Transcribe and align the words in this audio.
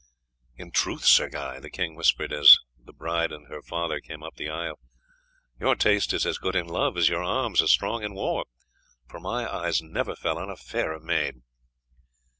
"In 0.55 0.71
truth, 0.71 1.05
Sir 1.05 1.29
Guy," 1.29 1.59
the 1.59 1.69
king 1.69 1.93
whispered 1.95 2.33
as 2.33 2.57
the 2.75 2.91
bride 2.91 3.31
and 3.31 3.47
her 3.49 3.61
father 3.61 3.99
came 3.99 4.23
up 4.23 4.35
the 4.35 4.49
aisle, 4.49 4.79
"your 5.59 5.75
taste 5.75 6.11
is 6.11 6.25
as 6.25 6.39
good 6.39 6.55
in 6.55 6.65
love 6.65 6.97
as 6.97 7.07
your 7.07 7.21
arms 7.23 7.61
are 7.61 7.67
strong 7.67 8.01
in 8.03 8.15
war, 8.15 8.45
for 9.07 9.19
my 9.19 9.47
eyes 9.47 9.79
never 9.83 10.15
fell 10.15 10.39
on 10.39 10.49
a 10.49 10.57
fairer 10.57 10.99
maid." 10.99 11.43